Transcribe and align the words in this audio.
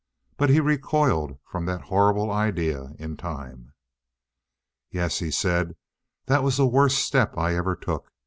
But 0.35 0.49
he 0.49 0.59
recoiled 0.59 1.37
from 1.45 1.67
that 1.67 1.81
horrible 1.81 2.31
idea 2.31 2.95
in 2.97 3.17
time. 3.17 3.71
"Yes," 4.89 5.19
he 5.19 5.29
said, 5.29 5.75
"that 6.25 6.41
was 6.41 6.57
the 6.57 6.65
worst 6.65 6.97
step 6.97 7.37
I 7.37 7.55
ever 7.55 7.75
took. 7.75 8.11